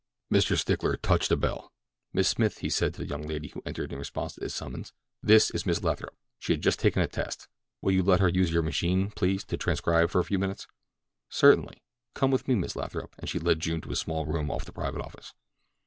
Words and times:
Mr. 0.33 0.57
Stickler 0.57 0.97
touched 0.97 1.29
a 1.29 1.37
bell. 1.37 1.71
"Miss 2.11 2.27
Smith," 2.27 2.57
he 2.57 2.71
said 2.71 2.95
to 2.95 3.01
the 3.01 3.07
young 3.07 3.21
lady 3.21 3.49
who 3.49 3.61
entered 3.67 3.93
in 3.93 3.99
response 3.99 4.33
to 4.33 4.41
his 4.41 4.51
summons, 4.55 4.93
"this 5.21 5.51
is 5.51 5.63
Miss 5.67 5.83
Lathrop. 5.83 6.17
She 6.39 6.53
has 6.53 6.59
just 6.59 6.79
taken 6.79 7.03
a 7.03 7.07
test. 7.07 7.47
Will 7.83 7.91
you 7.91 8.01
let 8.01 8.19
her 8.19 8.27
use 8.29 8.51
your 8.51 8.63
machine, 8.63 9.11
please, 9.11 9.43
to 9.43 9.57
transcribe 9.57 10.09
for 10.09 10.19
a 10.19 10.23
few 10.25 10.39
minutes?" 10.39 10.65
"Certainly. 11.29 11.83
Come 12.15 12.31
with 12.31 12.47
me, 12.47 12.55
Miss 12.55 12.75
Lathrop." 12.75 13.13
And 13.19 13.29
she 13.29 13.37
led 13.37 13.59
June 13.59 13.79
to 13.81 13.91
a 13.91 13.95
small 13.95 14.25
room 14.25 14.49
off 14.49 14.65
the 14.65 14.71
private 14.73 15.01
office. 15.01 15.35